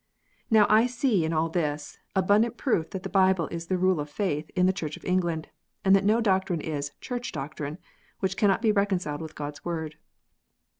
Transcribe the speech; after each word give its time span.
Now 0.49 0.65
I 0.67 0.87
see 0.87 1.23
in 1.23 1.31
all 1.31 1.47
this 1.47 1.99
abundant 2.15 2.57
proof 2.57 2.89
that 2.89 3.03
the 3.03 3.07
Bible 3.09 3.47
is 3.49 3.67
the 3.67 3.77
rule 3.77 3.99
of 3.99 4.09
faith 4.09 4.49
in 4.55 4.65
the 4.65 4.73
Church 4.73 4.97
of 4.97 5.05
England, 5.05 5.49
and 5.85 5.95
that 5.95 6.03
no 6.03 6.19
doctrine 6.19 6.59
is 6.59 6.87
u 6.89 6.97
Church 7.01 7.31
doctrine" 7.31 7.77
which 8.19 8.35
cannot 8.35 8.63
be 8.63 8.71
reconciled 8.71 9.21
with 9.21 9.35
God 9.35 9.53
s 9.53 9.63
Word. 9.63 9.97